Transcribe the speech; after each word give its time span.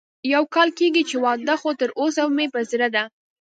يو 0.33 0.43
کال 0.55 0.69
کېږي 0.79 1.03
چې 1.09 1.15
واده 1.25 1.55
خو 1.61 1.69
تر 1.81 1.89
اوسه 1.99 2.21
مې 2.37 2.45
په 2.53 2.59
زړه 2.71 2.87
ده 2.95 3.03